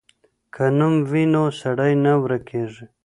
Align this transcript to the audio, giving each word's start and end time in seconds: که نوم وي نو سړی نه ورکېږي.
که 0.53 0.65
نوم 0.79 0.93
وي 1.11 1.23
نو 1.33 1.43
سړی 1.61 1.93
نه 2.03 2.13
ورکېږي. 2.23 2.85